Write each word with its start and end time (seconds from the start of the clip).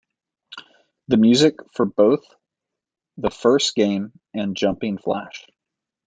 The 1.09 1.17
music 1.17 1.57
for 1.75 1.85
both 1.85 2.23
the 3.17 3.29
first 3.29 3.75
game 3.75 4.19
and 4.33 4.57
Jumping 4.57 4.97
Flash! 4.97 5.45